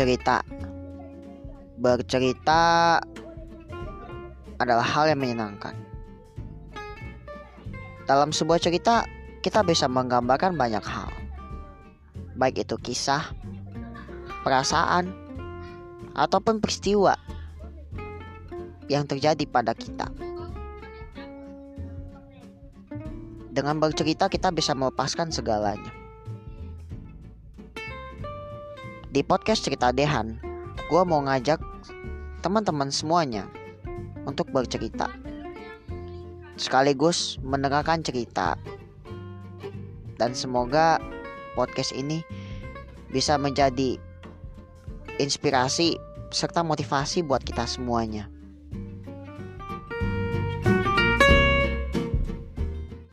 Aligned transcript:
bercerita. 0.00 0.40
Bercerita 1.76 2.96
adalah 4.56 4.80
hal 4.80 5.12
yang 5.12 5.20
menyenangkan. 5.20 5.76
Dalam 8.08 8.32
sebuah 8.32 8.64
cerita, 8.64 9.04
kita 9.44 9.60
bisa 9.60 9.92
menggambarkan 9.92 10.56
banyak 10.56 10.80
hal. 10.80 11.12
Baik 12.32 12.64
itu 12.64 12.80
kisah, 12.80 13.28
perasaan, 14.40 15.12
ataupun 16.16 16.64
peristiwa 16.64 17.20
yang 18.88 19.04
terjadi 19.04 19.44
pada 19.44 19.76
kita. 19.76 20.08
Dengan 23.52 23.76
bercerita 23.76 24.32
kita 24.32 24.48
bisa 24.48 24.72
melepaskan 24.72 25.28
segalanya. 25.28 25.99
Di 29.10 29.26
podcast 29.26 29.66
cerita 29.66 29.90
Dehan, 29.90 30.38
gue 30.86 31.02
mau 31.02 31.18
ngajak 31.26 31.58
teman-teman 32.46 32.94
semuanya 32.94 33.50
untuk 34.22 34.46
bercerita. 34.54 35.10
Sekaligus 36.54 37.34
mendengarkan 37.42 38.06
cerita. 38.06 38.54
Dan 40.14 40.30
semoga 40.30 41.02
podcast 41.58 41.90
ini 41.90 42.22
bisa 43.10 43.34
menjadi 43.34 43.98
inspirasi 45.18 45.98
serta 46.30 46.62
motivasi 46.62 47.26
buat 47.26 47.42
kita 47.42 47.66
semuanya. 47.66 48.30